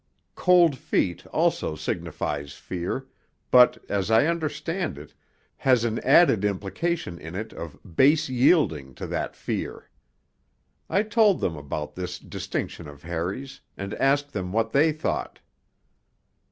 'Cold 0.33 0.75
feet' 0.79 1.27
also 1.27 1.75
signifies 1.75 2.53
fear, 2.53 3.05
but, 3.51 3.77
as 3.87 4.09
I 4.09 4.25
understand 4.25 4.97
it, 4.97 5.13
has 5.57 5.83
an 5.85 5.99
added 5.99 6.43
implication 6.43 7.19
in 7.19 7.35
it 7.35 7.53
of 7.53 7.77
base 7.95 8.27
yielding 8.27 8.95
to 8.95 9.05
that 9.05 9.35
fear. 9.35 9.91
I 10.89 11.03
told 11.03 11.39
them 11.39 11.55
about 11.55 11.93
this 11.93 12.17
distinction 12.17 12.87
of 12.87 13.03
Harry's, 13.03 13.61
and 13.77 13.93
asked 13.93 14.33
them 14.33 14.51
what 14.51 14.71
they 14.71 14.91
thought. 14.91 15.37